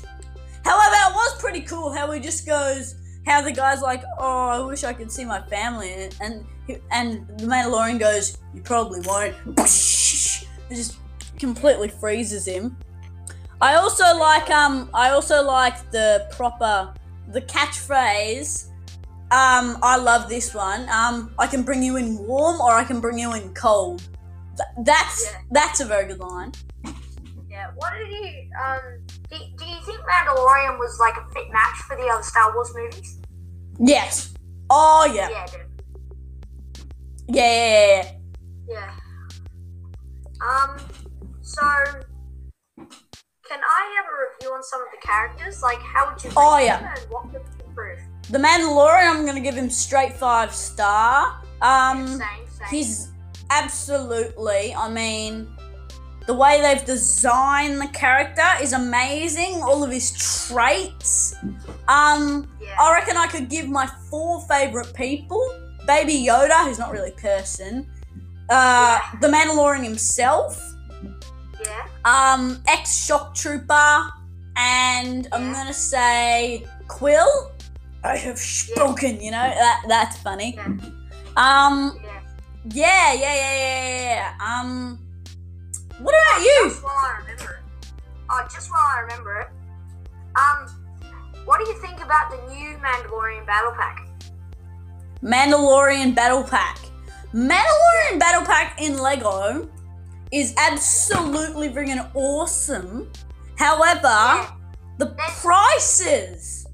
However, 0.64 0.94
it 0.94 1.14
was 1.14 1.40
pretty 1.40 1.60
cool 1.60 1.92
how 1.92 2.10
he 2.10 2.18
just 2.18 2.44
goes, 2.44 2.96
how 3.24 3.40
the 3.40 3.52
guy's 3.52 3.82
like, 3.82 4.02
"Oh, 4.18 4.48
I 4.48 4.60
wish 4.60 4.82
I 4.82 4.92
could 4.92 5.10
see 5.12 5.24
my 5.24 5.40
family," 5.42 6.10
and 6.20 6.44
and 6.90 7.28
the 7.38 7.46
Mandalorian 7.46 8.00
goes, 8.00 8.38
"You 8.52 8.62
probably 8.62 9.00
won't." 9.00 9.34
It 10.68 10.74
just 10.74 10.96
completely 11.38 11.86
freezes 11.86 12.44
him. 12.44 12.76
I 13.60 13.74
also 13.74 14.04
like 14.18 14.50
um, 14.50 14.90
I 14.92 15.10
also 15.10 15.42
like 15.44 15.90
the 15.90 16.26
proper 16.32 16.92
the 17.28 17.40
catchphrase. 17.42 18.68
Um, 19.32 19.78
I 19.82 19.96
love 19.96 20.28
this 20.28 20.54
one. 20.54 20.88
Um, 20.88 21.34
I 21.38 21.46
can 21.46 21.62
bring 21.62 21.82
you 21.82 21.96
in 21.96 22.18
warm 22.18 22.60
or 22.60 22.72
I 22.72 22.84
can 22.84 23.00
bring 23.00 23.18
you 23.18 23.34
in 23.34 23.52
cold. 23.54 24.02
Th- 24.56 24.86
that's 24.86 25.24
Yeah. 25.24 25.40
that's 25.50 25.80
a 25.80 25.84
very 25.84 26.06
good 26.06 26.20
line. 26.20 26.52
Yeah. 27.50 27.70
What 27.76 27.92
did 27.94 28.08
you 28.08 28.50
um? 28.62 28.80
Do, 29.30 29.36
do 29.58 29.64
you 29.64 29.80
think 29.84 29.98
Mandalorian 30.00 30.78
was 30.78 30.98
like 31.00 31.16
a 31.16 31.26
fit 31.32 31.50
match 31.50 31.76
for 31.88 31.96
the 31.96 32.04
other 32.04 32.22
Star 32.22 32.54
Wars 32.54 32.72
movies? 32.74 33.18
Yes. 33.80 34.34
Oh 34.70 35.10
yeah. 35.12 35.28
Yeah. 35.30 35.46
Yeah, 37.28 37.42
yeah, 37.42 38.02
yeah, 38.02 38.10
Yeah. 38.68 38.92
Um, 40.46 40.78
so 41.40 41.62
can 43.48 43.60
I 43.60 43.94
have 43.96 44.06
a 44.06 44.16
review 44.28 44.54
on 44.54 44.62
some 44.62 44.80
of 44.82 44.88
the 44.90 45.06
characters? 45.06 45.62
Like, 45.62 45.78
how 45.80 46.10
would 46.12 46.22
you 46.22 46.30
rate 46.30 46.36
Oh, 46.36 46.56
them 46.56 46.64
yeah. 46.66 46.94
and 46.94 47.10
what 47.10 47.30
could 47.32 47.42
improve? 47.66 47.98
The 48.30 48.38
Mandalorian, 48.38 49.08
I'm 49.10 49.24
gonna 49.26 49.40
give 49.40 49.54
him 49.54 49.70
straight 49.70 50.12
five 50.14 50.52
star. 50.54 51.40
Um, 51.62 52.06
same, 52.06 52.18
same. 52.18 52.68
he's 52.70 53.08
absolutely. 53.50 54.74
I 54.74 54.88
mean, 54.88 55.48
the 56.26 56.34
way 56.34 56.60
they've 56.60 56.84
designed 56.84 57.80
the 57.80 57.86
character 57.88 58.44
is 58.60 58.72
amazing. 58.72 59.62
All 59.62 59.84
of 59.84 59.90
his 59.90 60.10
traits. 60.48 61.34
Um, 61.88 62.48
yeah. 62.60 62.74
I 62.80 62.92
reckon 62.94 63.16
I 63.16 63.26
could 63.28 63.48
give 63.48 63.68
my 63.68 63.86
four 64.10 64.40
favorite 64.48 64.92
people: 64.94 65.40
Baby 65.86 66.14
Yoda, 66.26 66.64
who's 66.66 66.78
not 66.78 66.90
really 66.90 67.10
a 67.10 67.20
person. 67.20 67.86
Uh, 68.48 68.98
the 69.20 69.28
Mandalorian 69.28 69.84
himself. 69.84 70.60
Um, 72.06 72.62
ex 72.68 73.04
shock 73.04 73.34
trooper, 73.34 74.08
and 74.56 75.26
I'm 75.32 75.52
gonna 75.52 75.72
say 75.74 76.64
Kuiil. 76.86 77.50
I 78.04 78.16
have 78.16 78.38
spoken. 78.38 79.20
You 79.20 79.32
know 79.32 79.38
that 79.42 79.84
that's 79.88 80.16
funny. 80.18 80.54
Yeah. 80.56 80.66
Um, 81.36 81.98
Yeah. 82.66 83.12
yeah, 83.12 83.12
yeah, 83.12 83.34
yeah, 83.34 83.98
yeah. 83.98 84.34
Um, 84.40 84.98
what 85.98 86.14
about 86.14 86.42
you? 86.42 86.68
Just 86.70 86.82
while 86.84 86.94
I 86.94 87.18
remember 87.20 87.52
it. 87.52 87.90
Oh, 88.30 88.48
just 88.52 88.70
while 88.70 88.80
I 88.86 89.00
remember 89.00 89.40
it. 89.40 89.48
Um, 90.36 90.68
what 91.44 91.58
do 91.58 91.68
you 91.70 91.76
think 91.80 91.96
about 92.04 92.30
the 92.30 92.36
new 92.54 92.76
Mandalorian 92.78 93.44
battle 93.46 93.72
pack? 93.72 94.06
Mandalorian 95.22 96.14
Battle 96.14 96.44
Pack. 96.44 96.78
Mandalorian 97.34 98.18
Battle 98.18 98.42
Pack 98.42 98.80
in 98.80 98.98
Lego 98.98 99.68
is 100.32 100.54
absolutely 100.56 101.68
friggin' 101.70 102.10
awesome. 102.14 103.10
However, 103.56 104.02
Yeah. 104.02 104.50
the 104.98 105.06
prices. 105.40 106.66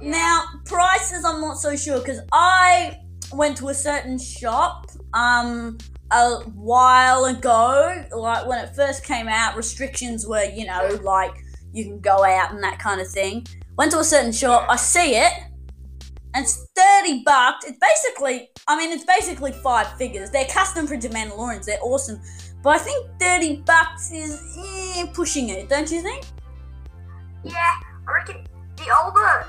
Yeah. 0.00 0.10
Now, 0.10 0.44
prices, 0.64 1.24
I'm 1.24 1.40
not 1.40 1.58
so 1.58 1.76
sure 1.76 1.98
because 1.98 2.20
I 2.32 2.98
went 3.32 3.56
to 3.58 3.68
a 3.68 3.74
certain 3.74 4.18
shop 4.18 4.86
um 5.14 5.78
a 6.12 6.36
while 6.54 7.26
ago. 7.26 8.04
Like 8.12 8.46
when 8.46 8.58
it 8.64 8.74
first 8.74 9.04
came 9.04 9.28
out, 9.28 9.56
restrictions 9.56 10.26
were, 10.26 10.44
you 10.44 10.66
know, 10.66 10.98
like 11.02 11.34
you 11.72 11.84
can 11.84 12.00
go 12.00 12.24
out 12.24 12.52
and 12.52 12.62
that 12.64 12.78
kind 12.78 13.00
of 13.00 13.08
thing. 13.08 13.46
Went 13.76 13.92
to 13.92 13.98
a 14.00 14.04
certain 14.04 14.32
shop, 14.32 14.66
I 14.68 14.76
see 14.76 15.16
it, 15.16 15.32
and 16.34 16.44
it's 16.44 16.66
30 16.76 17.22
bucks. 17.24 17.64
It's 17.64 17.78
basically, 17.78 18.50
I 18.68 18.76
mean, 18.76 18.90
it's 18.92 19.04
basically 19.04 19.52
five 19.52 19.96
figures. 19.96 20.30
They're 20.30 20.46
custom 20.46 20.86
printed 20.86 21.12
Mandalorians, 21.12 21.64
they're 21.64 21.78
awesome. 21.82 22.20
But 22.62 22.76
I 22.76 22.78
think 22.78 23.06
30 23.18 23.56
bucks 23.64 24.12
is 24.12 24.58
eh, 24.58 25.06
pushing 25.14 25.48
it, 25.48 25.68
don't 25.68 25.90
you 25.90 26.02
think? 26.02 26.24
Yeah, 27.42 27.74
I 28.06 28.12
reckon 28.12 28.44
the 28.76 28.94
older, 29.02 29.46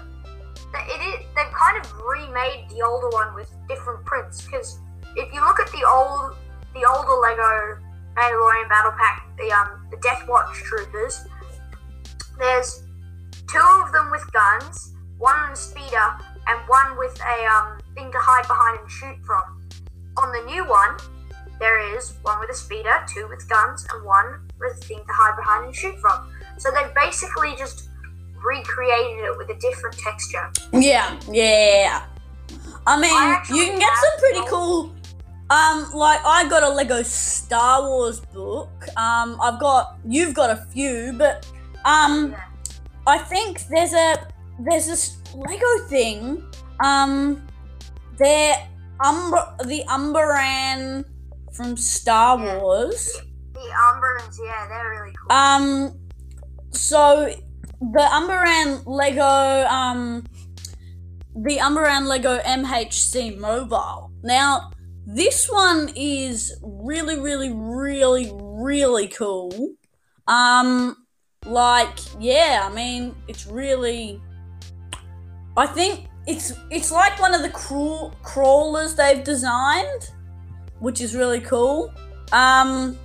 the, 0.71 0.79
it 0.87 1.01
is, 1.01 1.25
they've 1.35 1.53
kind 1.53 1.83
of 1.83 1.91
remade 2.01 2.69
the 2.69 2.81
older 2.85 3.09
one 3.09 3.35
with 3.35 3.51
different 3.67 4.05
prints. 4.05 4.45
Because 4.45 4.79
if 5.17 5.33
you 5.33 5.41
look 5.41 5.59
at 5.59 5.69
the 5.71 5.85
old, 5.87 6.37
the 6.73 6.87
older 6.87 7.19
Lego 7.19 7.81
Mandalorian 8.15 8.69
Battle 8.69 8.93
Pack, 8.97 9.27
the 9.37 9.51
um, 9.51 9.87
the 9.91 9.97
Death 9.97 10.23
Watch 10.29 10.55
Troopers, 10.55 11.25
there's 12.39 12.83
two 13.47 13.83
of 13.83 13.91
them 13.91 14.09
with 14.09 14.23
guns, 14.31 14.93
one 15.17 15.35
on 15.35 15.51
a 15.51 15.55
speeder, 15.55 16.15
and 16.47 16.59
one 16.67 16.97
with 16.97 17.19
a 17.19 17.45
um 17.47 17.79
thing 17.93 18.09
to 18.11 18.17
hide 18.19 18.47
behind 18.47 18.79
and 18.79 18.89
shoot 18.89 19.17
from. 19.25 19.41
On 20.17 20.31
the 20.31 20.43
new 20.45 20.67
one, 20.67 20.97
there 21.61 21.81
characters, 22.01 22.17
one 22.23 22.39
with 22.39 22.49
a 22.49 22.53
speeder, 22.53 23.05
two 23.07 23.27
with 23.29 23.47
guns, 23.49 23.85
and 23.91 24.05
one 24.05 24.39
with 24.59 24.73
a 24.73 24.85
thing 24.85 24.97
to 24.99 25.13
hide 25.13 25.35
behind 25.35 25.65
and 25.65 25.75
shoot 25.75 25.97
from. 25.99 26.31
So 26.57 26.69
they 26.71 26.91
basically 26.95 27.55
just 27.57 27.89
recreated 28.43 29.25
it 29.25 29.37
with 29.37 29.49
a 29.49 29.59
different 29.59 29.97
texture. 29.97 30.51
Yeah, 30.73 31.19
yeah. 31.29 32.05
I 32.87 32.99
mean, 32.99 33.11
I 33.13 33.41
you 33.49 33.65
can 33.65 33.79
get 33.79 33.91
some 33.95 34.19
pretty 34.19 34.47
cool. 34.47 34.95
Um, 35.49 35.91
like 35.93 36.21
I 36.25 36.47
got 36.49 36.63
a 36.63 36.69
Lego 36.69 37.03
Star 37.03 37.87
Wars 37.87 38.21
book. 38.21 38.69
Um, 38.97 39.37
I've 39.41 39.59
got 39.59 39.97
you've 40.05 40.33
got 40.33 40.49
a 40.49 40.65
few, 40.73 41.13
but 41.17 41.47
um, 41.85 42.31
Yeah. 42.31 42.43
I 43.07 43.17
think 43.17 43.67
there's 43.67 43.93
a 43.93 44.27
there's 44.59 44.87
this 44.87 45.17
Lego 45.35 45.77
thing. 45.87 46.43
Um, 46.83 47.45
they're 48.17 48.55
Umber 49.03 49.55
the 49.65 49.83
Umbaran 49.89 51.05
from 51.53 51.77
Star 51.77 52.39
Yeah. 52.39 52.57
Wars. 52.59 53.21
The 53.53 53.59
Umbarans, 53.59 54.37
yeah, 54.43 54.67
they're 54.67 54.89
really 54.89 55.13
cool. 55.13 55.37
Um, 55.37 55.99
so 56.71 57.33
the 57.79 57.99
Umbaran 57.99 58.83
Lego, 58.85 59.67
um, 59.67 60.23
the 61.35 61.57
Umbaran 61.57 62.07
Lego 62.07 62.39
MHC 62.39 63.37
Mobile. 63.37 64.11
Now, 64.23 64.71
this 65.05 65.49
one 65.49 65.91
is 65.95 66.55
really, 66.61 67.19
really, 67.19 67.51
really, 67.53 68.31
really 68.35 69.07
cool. 69.07 69.51
Um, 70.27 70.95
like, 71.45 71.97
yeah, 72.19 72.67
I 72.69 72.73
mean, 72.73 73.15
it's 73.27 73.47
really. 73.47 74.21
I 75.57 75.67
think 75.67 76.07
it's 76.27 76.53
it's 76.69 76.91
like 76.91 77.19
one 77.19 77.33
of 77.33 77.41
the 77.41 77.49
crawl- 77.49 78.13
crawlers 78.23 78.95
they've 78.95 79.23
designed, 79.23 80.11
which 80.81 80.99
is 80.99 81.15
really 81.15 81.39
cool. 81.39 81.93
Um, 82.33 82.97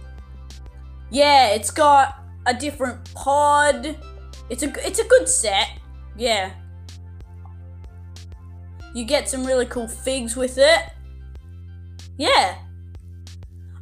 yeah, 1.10 1.50
it's 1.50 1.70
got 1.70 2.20
a 2.46 2.54
different 2.54 3.14
pod. 3.14 3.96
It's 4.50 4.62
a 4.62 4.72
it's 4.86 4.98
a 4.98 5.04
good 5.04 5.28
set. 5.28 5.78
Yeah. 6.16 6.50
You 8.94 9.04
get 9.04 9.28
some 9.28 9.44
really 9.44 9.66
cool 9.66 9.86
figs 9.86 10.36
with 10.36 10.58
it. 10.58 10.80
Yeah. 12.16 12.56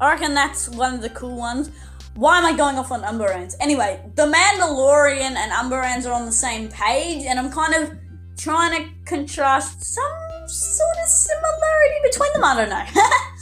I 0.00 0.12
reckon 0.12 0.34
that's 0.34 0.68
one 0.68 0.94
of 0.94 1.00
the 1.00 1.10
cool 1.10 1.36
ones. 1.36 1.70
Why 2.16 2.38
am 2.38 2.46
I 2.46 2.56
going 2.56 2.76
off 2.78 2.90
on 2.90 3.02
Umbarans? 3.02 3.54
Anyway, 3.60 4.00
The 4.16 4.26
Mandalorian 4.26 5.36
and 5.36 5.52
Umbarans 5.52 6.06
are 6.06 6.12
on 6.12 6.26
the 6.26 6.32
same 6.32 6.68
page, 6.68 7.24
and 7.26 7.38
I'm 7.38 7.50
kind 7.50 7.74
of 7.74 7.96
trying 8.36 8.82
to 8.82 8.90
contrast 9.04 9.84
some 9.84 10.48
sort 10.48 10.96
of 11.02 11.08
similarity 11.08 11.94
between 12.02 12.32
them. 12.34 12.44
I 12.44 12.54
don't 12.56 12.68
know. 12.68 13.02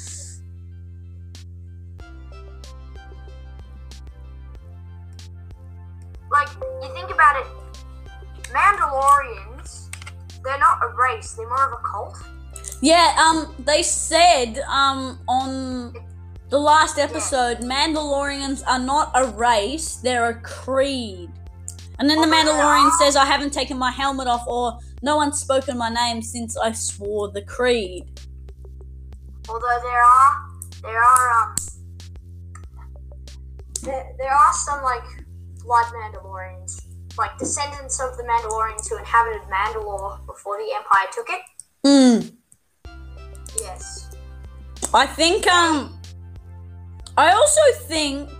they're 10.44 10.58
not 10.58 10.78
a 10.82 10.88
race, 10.96 11.32
they're 11.32 11.48
more 11.48 11.66
of 11.66 11.72
a 11.72 11.82
cult. 11.88 12.18
Yeah, 12.80 13.14
um, 13.18 13.54
they 13.64 13.82
said 13.82 14.58
um 14.68 15.18
on 15.28 15.94
the 16.48 16.58
last 16.58 16.98
episode, 16.98 17.58
Mandalorians 17.60 18.62
are 18.66 18.78
not 18.78 19.10
a 19.14 19.26
race; 19.26 19.96
they're 19.96 20.28
a 20.28 20.40
creed. 20.42 21.30
And 21.98 22.10
then 22.10 22.20
the 22.20 22.26
Mandalorian 22.26 22.90
says, 22.98 23.16
"I 23.16 23.24
haven't 23.24 23.52
taken 23.52 23.78
my 23.78 23.90
helmet 23.90 24.26
off, 24.26 24.46
or 24.46 24.78
no 25.02 25.16
one's 25.16 25.40
spoken 25.40 25.78
my 25.78 25.88
name 25.88 26.20
since 26.20 26.56
I 26.56 26.72
swore 26.72 27.30
the 27.30 27.42
creed." 27.42 28.20
Although 29.48 29.78
there 29.82 30.02
are, 30.02 30.36
there 30.82 31.02
are, 31.02 31.42
um, 31.42 31.54
there, 33.82 34.12
there 34.18 34.32
are 34.32 34.52
some, 34.52 34.82
like, 34.82 35.04
blood 35.64 35.86
Mandalorians. 35.86 36.81
Like, 37.18 37.36
descendants 37.38 38.00
of 38.00 38.16
the 38.16 38.22
Mandalorians 38.22 38.88
who 38.88 38.96
inhabited 38.98 39.42
Mandalore 39.42 40.24
before 40.26 40.56
the 40.58 40.72
Empire 40.74 41.08
took 41.12 41.28
it. 41.28 41.42
Hmm. 41.84 42.36
Yes. 43.60 44.10
I 44.94 45.06
think 45.06 45.46
um 45.46 45.98
I 47.16 47.32
also 47.32 47.60
think 47.82 48.30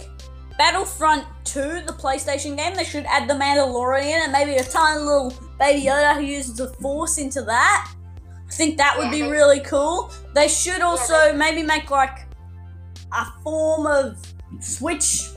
Battlefront 0.58 1.26
2, 1.44 1.82
the 1.86 1.92
PlayStation 1.92 2.56
game, 2.56 2.74
they 2.74 2.84
should 2.84 3.04
add 3.06 3.28
the 3.28 3.34
Mandalorian 3.34 4.22
and 4.24 4.32
maybe 4.32 4.56
a 4.56 4.64
tiny 4.64 5.00
little 5.00 5.34
baby 5.58 5.86
Yoda 5.86 6.14
who 6.14 6.22
uses 6.22 6.56
the 6.56 6.68
force 6.80 7.18
into 7.18 7.42
that. 7.42 7.92
I 8.48 8.52
think 8.52 8.78
that 8.78 8.96
would 8.96 9.06
Yeah, 9.06 9.24
be 9.26 9.30
really 9.30 9.60
cool. 9.60 10.10
They 10.34 10.48
should 10.48 10.80
also 10.80 11.34
maybe 11.34 11.62
make 11.62 11.90
like 11.90 12.26
a 13.12 13.26
form 13.42 13.86
of 13.86 14.18
Switch 14.60 15.28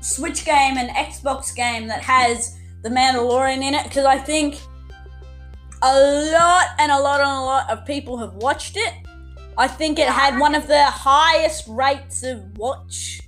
Switch 0.00 0.44
game 0.44 0.76
and 0.76 0.90
Xbox 0.90 1.54
game 1.54 1.86
that 1.88 2.02
has 2.02 2.57
the 2.82 2.88
Mandalorian 2.88 3.62
in 3.62 3.74
it 3.74 3.84
because 3.84 4.04
I 4.04 4.18
think 4.18 4.60
a 5.82 6.00
lot 6.32 6.66
and 6.78 6.90
a 6.90 6.98
lot 6.98 7.20
and 7.20 7.30
a 7.30 7.40
lot 7.40 7.70
of 7.70 7.84
people 7.86 8.18
have 8.18 8.34
watched 8.34 8.76
it. 8.76 8.94
I 9.56 9.66
think 9.66 9.98
it 9.98 10.08
had 10.08 10.38
one 10.38 10.54
of 10.54 10.68
the 10.68 10.84
highest 10.84 11.66
rates 11.68 12.22
of 12.22 12.56
watch, 12.56 13.20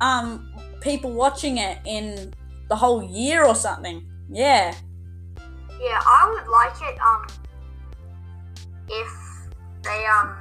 um, 0.00 0.50
people 0.80 1.12
watching 1.12 1.58
it 1.58 1.78
in 1.84 2.32
the 2.68 2.76
whole 2.76 3.02
year 3.02 3.44
or 3.44 3.54
something. 3.54 4.06
Yeah. 4.30 4.74
Yeah, 5.80 6.00
I 6.02 6.34
would 6.34 6.50
like 6.50 6.92
it, 6.92 6.98
um, 7.00 7.26
if 8.88 9.10
they, 9.82 10.06
um, 10.06 10.36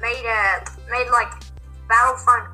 made 0.00 0.24
a, 0.24 0.64
made, 0.90 1.10
like, 1.10 1.32
Battlefront 1.88 2.48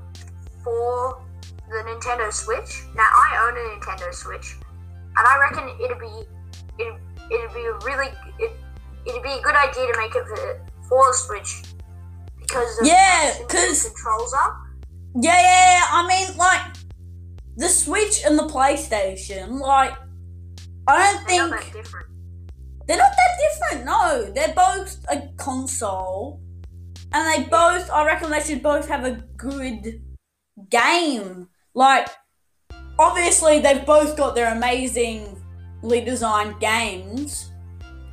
for 0.65 1.23
the 1.69 1.77
Nintendo 1.87 2.33
Switch. 2.33 2.83
Now, 2.97 3.05
I 3.05 3.47
own 3.47 3.57
a 3.57 3.79
Nintendo 3.79 4.13
Switch, 4.13 4.57
and 5.19 5.27
I 5.27 5.39
reckon 5.41 5.69
it'd 5.83 5.99
be, 5.99 6.07
it, 6.79 6.95
it'd 7.31 7.55
be 7.55 7.65
a 7.65 7.73
really, 7.85 8.09
it, 8.39 8.53
it'd 9.07 9.23
be 9.23 9.31
a 9.31 9.41
good 9.43 9.55
idea 9.57 9.93
to 9.93 9.99
make 9.99 10.15
it 10.15 10.25
for, 10.27 10.67
for 10.89 11.11
the 11.11 11.15
Switch. 11.17 11.63
Because 12.41 12.81
of 12.81 12.87
Yeah, 12.87 12.95
how 12.97 13.33
simple 13.33 13.49
the 13.49 13.55
'cause- 13.67 13.83
controls 13.95 14.35
are. 14.35 14.57
Yeah, 15.21 15.41
yeah, 15.41 15.73
yeah. 15.73 15.85
I 15.91 16.07
mean, 16.07 16.37
like, 16.37 16.61
the 17.57 17.69
Switch 17.69 18.23
and 18.25 18.39
the 18.39 18.45
PlayStation, 18.45 19.61
like, 19.61 19.95
I 20.87 21.13
don't 21.15 21.27
They're 21.27 21.49
not 21.49 21.61
think. 21.61 21.73
that 21.73 21.79
different. 21.83 22.07
They're 22.87 22.99
not 22.99 23.11
that 23.17 23.51
different, 23.51 23.85
no. 23.87 24.31
They're 24.33 24.55
both 24.55 25.05
a 25.11 25.29
console. 25.37 26.41
And 27.13 27.27
they 27.45 27.49
both, 27.49 27.91
I 27.91 28.05
reckon 28.05 28.31
they 28.31 28.41
should 28.41 28.63
both 28.63 28.87
have 28.89 29.05
a 29.05 29.13
good 29.37 30.03
game. 30.71 31.49
Like, 31.75 32.09
obviously, 32.99 33.61
they've 33.61 33.85
both 33.85 34.17
got 34.17 34.35
their 34.35 34.53
amazingly 34.55 36.01
designed 36.05 36.59
games. 36.61 37.51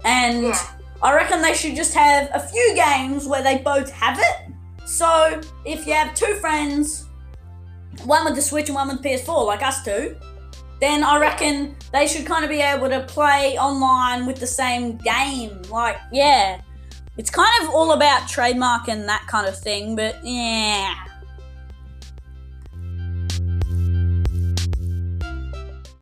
And 0.06 0.44
Yeah. 0.44 0.60
I 1.02 1.14
reckon 1.14 1.42
they 1.42 1.54
should 1.54 1.76
just 1.76 1.94
have 1.94 2.30
a 2.34 2.40
few 2.40 2.76
games 2.76 3.28
where 3.28 3.42
they 3.44 3.58
both 3.58 3.92
have 3.92 4.20
it. 4.20 4.54
So, 4.86 5.42
if 5.66 5.86
you 5.88 5.94
have 5.94 6.14
two 6.14 6.36
friends, 6.36 7.06
one 8.06 8.26
with 8.26 8.36
the 8.36 8.42
Switch 8.42 8.68
and 8.70 8.76
one 8.76 8.88
with 8.88 9.02
the 9.02 9.10
PS4, 9.10 9.46
like 9.46 9.62
us 9.64 9.84
two, 9.84 10.16
then 10.80 11.04
I 11.04 11.18
reckon 11.18 11.76
they 11.94 12.08
should 12.08 12.26
kind 12.26 12.44
of 12.44 12.50
be 12.50 12.60
able 12.60 12.90
to 12.90 13.02
play 13.02 13.58
online 13.58 14.26
with 14.26 14.38
the 14.40 14.48
same 14.48 14.98
game. 14.98 15.62
Like, 15.70 15.98
yeah. 16.12 16.60
It's 17.16 17.30
kind 17.30 17.50
of 17.64 17.70
all 17.70 17.92
about 17.94 18.28
trademark 18.28 18.88
and 18.90 19.08
that 19.08 19.26
kind 19.28 19.48
of 19.48 19.58
thing, 19.58 19.96
but 19.96 20.18
yeah. 20.26 20.96